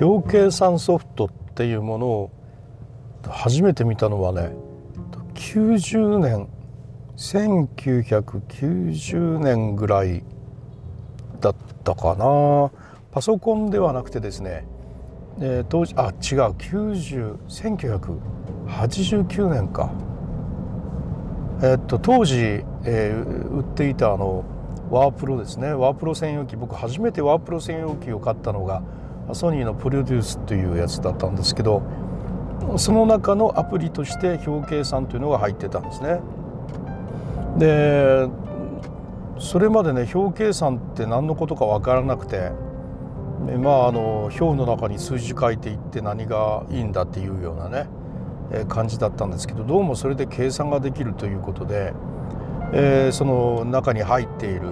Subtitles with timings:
[0.00, 2.30] 表計算ソフトっていうものを
[3.26, 4.52] 初めて見たのはね
[5.34, 6.48] 90年
[7.16, 10.22] 1990年ぐらい
[11.40, 12.70] だったかな。
[13.10, 14.66] パソコンではなくてですね、
[15.40, 19.90] えー、当時あ違う901989年か。
[21.62, 24.44] えっと当時、えー、売っていたあの
[24.90, 25.72] ワープロですね。
[25.72, 28.84] ワープロ専用機僕初めてワープロ専用機を買ったのが
[29.34, 31.82] ソニーのプロデュースというやつだったんですけど
[32.76, 36.20] その中のアプリとして表計算というのが入ってたんですね。
[37.56, 38.28] で
[39.38, 42.50] それまでね表計算って何のことか分からなくて
[43.58, 47.86] まああの表の中に数字書いていって何がいいんだっていうようなね
[48.68, 51.92] 感じだったんですけどどうもそれで計算ができるということで、
[52.72, 54.62] えー、その中に入っている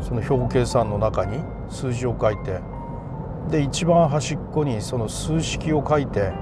[0.00, 1.38] その表計算の中に
[1.68, 2.60] 数字を書いて
[3.48, 6.32] で一番端っこにその数式を書いて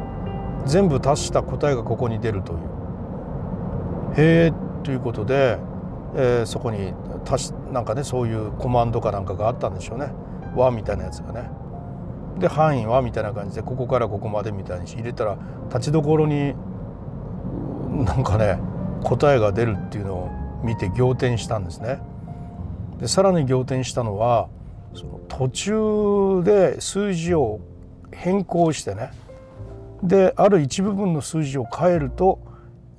[0.66, 2.58] 全部足した答えがここに出るという。
[4.16, 5.58] へえということで、
[6.16, 6.92] えー、そこに
[7.26, 10.12] 足しなんかねそういうコマンドかなんかがあったんでしょうね。
[10.54, 11.50] 和みたいなやつがね。
[12.38, 15.36] で範囲はみたいな感じでここからここまでみたいに入れたら
[15.68, 16.54] 立ちどころに
[18.04, 18.58] なんかね
[19.02, 20.30] 答えが出るっていうのを
[20.62, 22.00] 見て仰天したんですね。
[22.98, 24.48] でさらに仰天したのは
[24.94, 27.60] その途中で数字を
[28.12, 29.10] 変更してね
[30.02, 32.40] である一部分の数字を変えると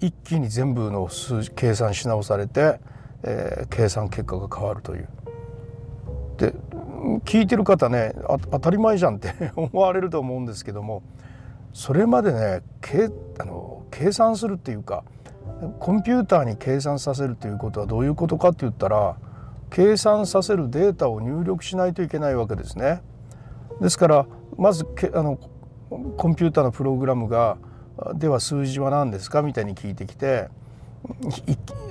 [0.01, 2.79] 一気に全部の数字計算し直されて、
[3.23, 5.07] えー、計算結果が変わるという。
[6.37, 6.53] で
[7.25, 8.13] 聞いてる方ね
[8.51, 11.03] 当たり前じゃんって 思われると思うんですけども
[11.73, 13.09] それまでね計
[13.39, 15.03] あの計算するっていうか
[15.79, 19.17] コンピューターに計算させるということはどういうことかって言ったら
[19.69, 23.01] 計算させるデータを入力しないといけないわけですね。
[23.81, 24.25] ですから
[24.57, 25.37] まずあの
[26.17, 27.57] コンピューターのプログラムが
[28.15, 30.49] 「では数字は何ですか?」みたいに聞いてきて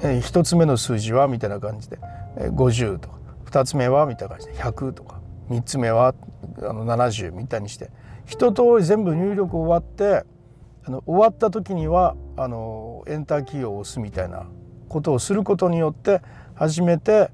[0.02, 1.98] 1つ目の数字はみたいな感じで
[2.36, 3.16] 50とか
[3.46, 6.14] 2つ目はみたいな感じで100とか3つ目は
[6.60, 7.90] あの70みたいにして
[8.26, 10.24] 一通り全部入力終わって
[10.84, 14.46] あの終わった時にはあのエンターキーを押すみたいな
[14.88, 16.22] ことをすることによって
[16.54, 17.30] 初めて、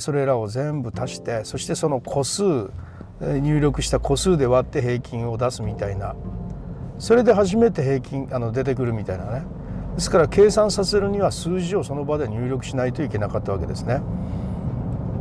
[0.00, 2.42] それらを全部足してそしてその個数
[3.20, 6.14] 入力した個数で割って平均を出すみたいな
[6.98, 9.44] それで初めて平均あの出てくるみたいなね
[9.98, 14.00] ですから計算させるには数字をその場で入力しないといけなかったわけですね。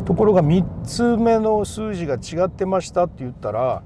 [0.06, 3.82] ところが3つ目の数字が違ってましたって言ったら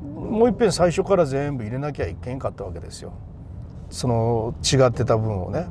[0.00, 3.12] もういっぺん最初から全部入れなきゃいけんかったわけですよ。
[3.90, 5.66] その違ってた分をね。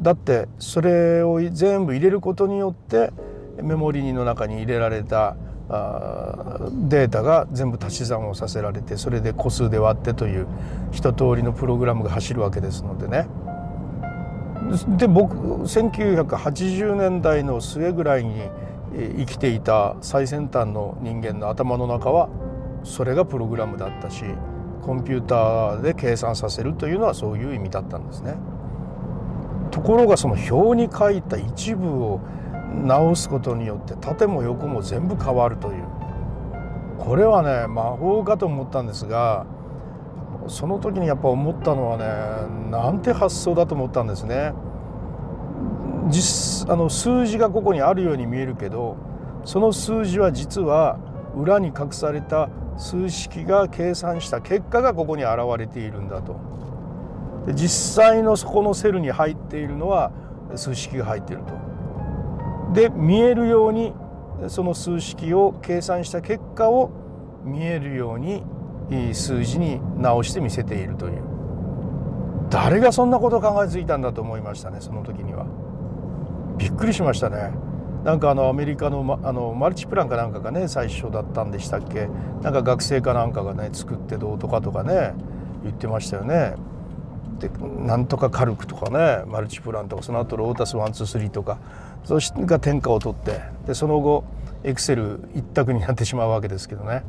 [0.00, 3.12] だってそれを全部入れることによって
[3.60, 5.36] メモリーの中に入れられた
[6.88, 10.46] データが全部足し算をさせられてそれで個数で割ってという
[10.90, 13.26] 一通りのプログラムが走るわけですのでね。
[14.96, 18.42] で僕1980年代の末ぐらいに
[19.18, 22.28] 生きていた最先端の人間の頭の中は
[22.84, 24.24] それがプログラムだったし
[24.82, 28.36] コンピューターで計算させるというのはそういう意味だったんですね。
[29.70, 32.20] ところがその表に書いた一部を
[32.72, 35.84] 直すことによって縦も横も全部変わるという
[36.98, 39.46] これはね魔法かと思ったんですが
[40.48, 44.52] その時にやっぱ思ったのはねなんて発想だと思ったんですね。
[46.08, 48.96] 実あの数字がここにあるように見えるけど
[49.44, 50.98] その数字は実は
[51.36, 56.36] 裏に隠された数式が計算した結果がここに現れているんだと。
[57.46, 60.12] で実際のそこのセルに入っているのは
[60.54, 61.71] 数式が入っていると。
[62.72, 63.92] で見えるように
[64.48, 66.90] その数式を計算した結果を
[67.44, 68.42] 見えるように
[69.14, 71.22] 数字に直して見せているという。
[72.50, 75.46] 誰がそんなこと考えついたんだと思いましたねその時には。
[76.58, 77.50] びっくりしましたね。
[78.04, 82.08] なんかあのアメリカの,、ま、あのマルチプランかなんかがね最初だったんでしたっけ？
[82.42, 85.14] なんか学生かなんかがね作ってどうとかとかね
[85.62, 86.54] 言ってましたよね。
[87.38, 87.50] で
[87.84, 91.58] なんとかカルクとかねマルチプランとかその後ロータス123とか
[92.04, 94.24] そしが天下を取ってでその後
[94.64, 97.02] エクセル一択になってしまうわけですけどね。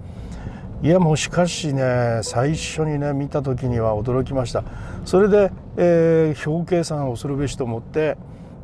[0.82, 4.64] いやもうしかしね最初にね見た時には驚きました。
[5.06, 8.18] それで、えー、表計算をするべしと思って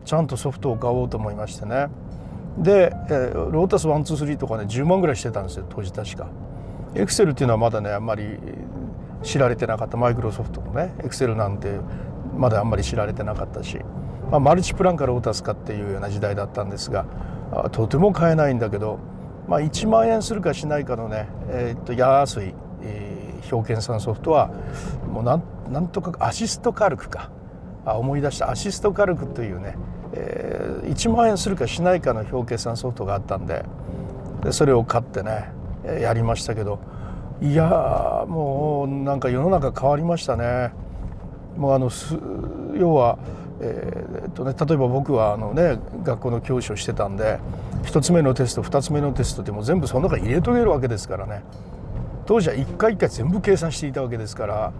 [0.05, 1.87] ちゃんとソフトを買おうと思いましてね。
[2.57, 6.27] で、えー、ロータス123とかね10万ぐらいしてたんですよ当時確か。
[6.95, 8.37] エクセルっていうのはまだねあんまり
[9.23, 9.95] 知られてなかった。
[9.95, 11.79] マイクロソフトのねエクセルなんて
[12.35, 13.79] まだあんまり知られてなかったし、
[14.31, 17.05] まあ、マルチプランかロータスかっていうような時代だったんですが
[17.71, 18.99] とても買えないんだけど、
[19.47, 22.53] まあ、1万円するかしないかのね、えー、っと安い、
[22.83, 24.51] えー、表計算ソフトは
[25.07, 27.31] もうなんなんとかアシストカルクか
[27.85, 29.75] あ思い出したアシストカルクというね、
[30.13, 33.65] えー、1万円するかしないかの表計算ソフトがあったんで
[34.43, 35.51] でそれを買ってね
[35.83, 36.79] やりましたけど
[37.41, 40.73] いやもうなんか世の中変わりましたね。
[41.57, 41.89] もうあの
[42.75, 43.17] 要は、
[43.61, 47.39] えー、とね、例えば僕はあの、ね、学校の教師をしてたんで
[47.83, 51.43] 1つ目のテスト2つ目のテストでも全部その中に入れとけるわけですからね。
[52.29, 54.71] 当時は一回一回全部計算していたわけですから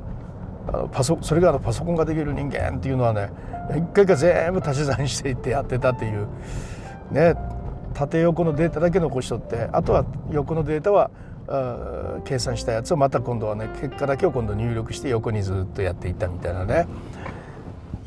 [0.67, 3.31] あのパソそれがあのパソコンができる人間っていうのはね
[3.71, 6.27] 一回一回全部足し算していってやってたっていう
[7.09, 7.33] ね
[7.95, 11.09] 縦横のデータだけ残しとってあとは横のデータは
[12.23, 16.85] 計算したやつをまた今度はね結果だけを今度入力して横にずっとやっていったみたいなね。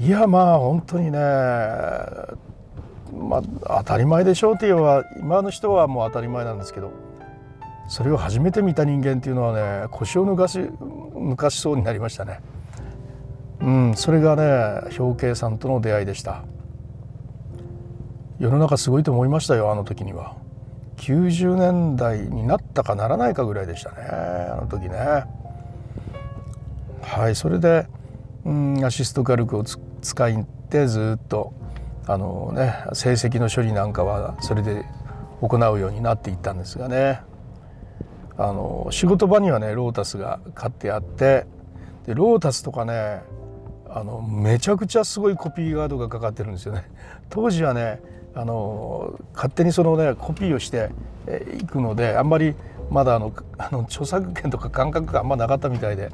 [0.03, 1.19] いやまあ本当にね
[3.13, 6.91] まあ当たり前でしょうって言えば今の人はもう当たり前なんですけど
[7.89, 12.41] それを初めて見た人間っていうのはね腰を抜かし抜かしそうになりましたね。
[13.61, 16.43] うん、それがね表計さんとの出会いでした。
[18.41, 20.35] 世の中すごいと思いましたよあの時には。
[20.97, 24.99] 90年代になったかならないかぐらいでしたねあの時ね。
[27.03, 27.87] はいそれで、
[28.45, 29.63] うん、アシストカルクを
[30.03, 31.55] 使いってずっと
[32.07, 34.85] あのね成績の処理なんかはそれで
[35.41, 37.23] 行うようになっていったんですがね。
[38.39, 41.47] あの仕事場にはねロータスが買ってあって
[42.07, 43.23] でロータスとかね
[43.89, 46.91] あのめちゃくちゃすごいコピーガードがかかってるんですよね。
[47.29, 48.01] 当時はね
[48.35, 50.91] あの勝手にそのねコピーをして
[51.59, 52.55] いくのであんまり
[52.91, 56.11] まだあのあの著作権とか感覚があんまなかったみたいで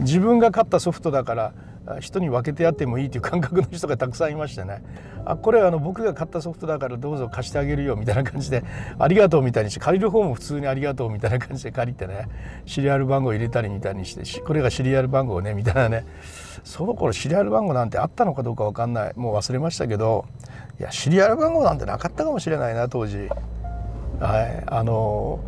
[0.00, 1.52] 自分が買ったソフトだから
[2.00, 4.82] 人に分けてやってもいいという感覚の人がたくさんいましてね。
[5.24, 8.64] あこれはあの僕が買ったソフトだからどうぞ貸してあげるよみたいな感じで
[8.98, 12.28] ありがとうみたいにして借りる方も普通にありがとうみたいな感じで借りてね
[12.66, 16.06] シリアル番号入れたりみたいにしてこれがシリアル番号ねみたいなね。
[16.64, 19.12] その頃シリアル番号なんてあったのかどうか分かんない。
[19.16, 20.26] もう忘れましたけど
[20.78, 23.28] いやシリアル番号なんてなかったかもしれないな当時。
[24.20, 25.40] はい、あの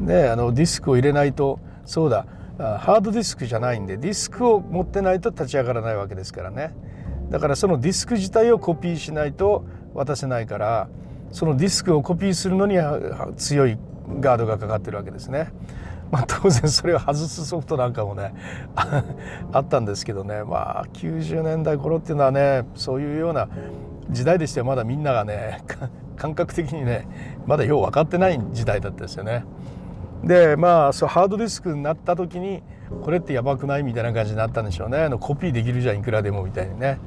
[0.00, 2.26] ねあのディスクを入れないとそうだ。
[2.58, 6.74] ハードディスクじゃないんでディスクを持ってないと立ち上がらないわけですからね
[7.30, 9.64] だからそのディスク自体をコピーしないと
[9.94, 10.88] 渡せないから
[11.32, 13.78] そのディスクをコピーするのには強い
[14.20, 15.52] ガードがかかってるわけですね。
[16.10, 18.32] まあ、当然それを外すソフトなんかもね
[19.52, 23.48] あったんですけどねまあ90年代頃っていうのはねそういうような
[24.10, 25.64] 時代でしてまだみんながね
[26.16, 27.08] 感覚的にね
[27.44, 29.44] まだよう分かってない時代だったですよね。
[30.26, 32.62] でまあそうハードディスクになった時に
[33.02, 34.98] これってやばくないみたいな感じになったんでしょうね。
[34.98, 36.98] あのコピーできるじゃんいくらでもみたいにね。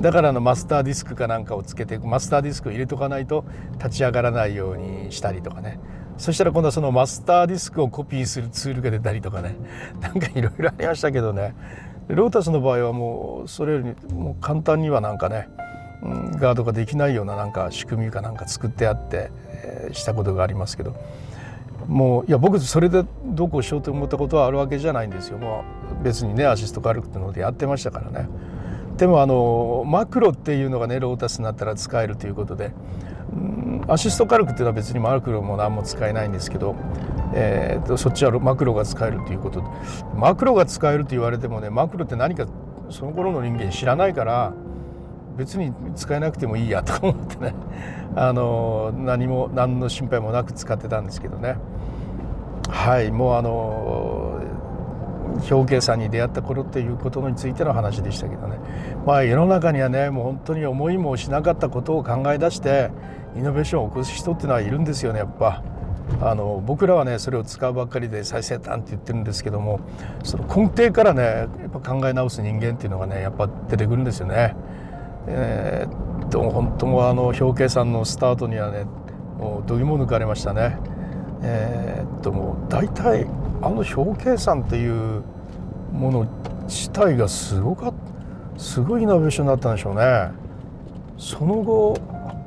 [0.00, 5.78] だからのマスターディスクかなんかをつけてマスターディスクを入れとかないと立ち上がらないようにしたりとかね。
[6.16, 9.56] そしたら今度はそのマスターディスクをコピーするツールが出たりとかね。
[10.00, 11.54] なんかいろいろありましたけどね。
[12.08, 15.48] ロータスの場合はもうそれよりもう簡単にはなんかね、
[16.02, 19.30] ガードができないようななんか仕組みかなんか作ってあって、
[19.64, 20.94] え、したことがありますけど。
[21.86, 25.38] もういや僕それでどうこうしようと思ったことはあるわけじゃないんですよ。
[25.38, 25.64] も
[26.00, 28.28] う別にねアシストカルクってのでやってましたからね。
[28.96, 32.72] でもあのマクロっていうのがねロータスになったら使えるということで、
[33.32, 36.76] うん、アシストカルクっていうのは別にマクロも何も使えないんですけど、
[37.34, 39.66] えーと、そっちはマクロが使えるということで。
[40.16, 42.46] マクロが使えると言われてもねマクロって何か
[42.90, 44.52] その頃の人間知らないから
[45.40, 47.54] 別に使えなくてもいいやと思ってね
[48.14, 51.56] あの何も何の心配もなく使ってたんですけどね
[52.68, 54.38] はいもうあの
[55.50, 58.58] 表計算に出会った頃っていうことについての話でしたけどね
[59.06, 62.90] まあ世の中にはねもう本当に思いもしなかったことを考え出して
[63.34, 65.62] イノベーションを起こす人っていうのはいるんですよねやっぱ。
[66.20, 69.78] あの僕らはねそれを使うばっかりで最先端って言ってるんですけども
[70.24, 74.56] その根底からねやっぱ考え直す人間っていうのがねやっぱ出てくるんですよね。
[75.26, 78.84] えー、っと本当もあの表計算のスタートにはね
[79.38, 80.78] もうどぎも抜かれましたね。
[81.42, 83.26] えー、っともう大体
[83.62, 85.22] あの表計算っていう
[85.92, 86.26] もの
[86.64, 87.92] 自体がすごか
[88.56, 90.30] すごいイノベーションだったんでしょうね。
[91.16, 91.96] その後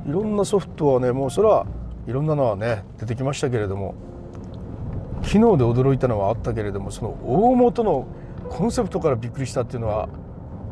[0.06, 1.66] いろんなソフトはねもうそれは
[2.06, 3.94] いろんなのはね出てきましたけれども
[5.22, 8.06] 機能で驚いたのはあったけれどもその大元の
[8.50, 10.08] コンセプトからびっくりしたっていうのは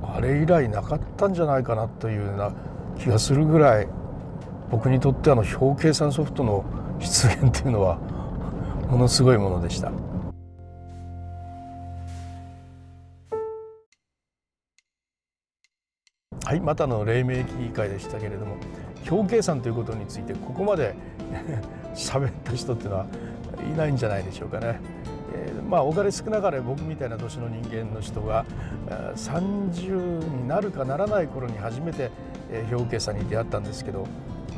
[0.02, 2.52] あれ以来なかったんじゃないかなというような
[2.98, 3.88] 気がするぐらい
[4.70, 6.64] 僕にとってあの表計算ソフトの
[6.98, 7.96] 出現っていうのは
[8.90, 9.92] ものすごいものでした。
[16.44, 18.56] はい、またの黎明期議会でしたけれども
[19.10, 20.94] 表計算ということについてここまで
[21.94, 23.06] 喋った人っていうのは
[23.72, 24.78] いないんじゃないでしょうかね。
[25.34, 28.44] え、まあお金少ながら僕みたいな年の人間の人が
[29.16, 32.10] 30になるかならない頃に初めて
[32.70, 34.06] 表敬さんに出会ったんですけど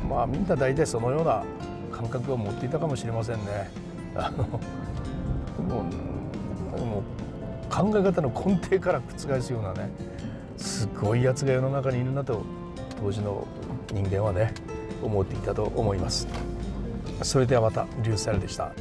[0.08, 1.44] まあみんな大体そのような
[1.92, 3.70] 感覚を持っていたかもしれませんね。
[4.16, 4.44] あの
[5.62, 5.80] も
[6.76, 7.02] うもう
[7.70, 9.90] 考え方の根底から覆すようなね
[10.56, 12.42] すごいやつが世の中にいるなと
[13.00, 13.46] 当時の
[13.92, 14.54] 人間はね
[15.02, 16.26] 思っていたと思います。
[17.22, 18.72] それではまたリューサルでした。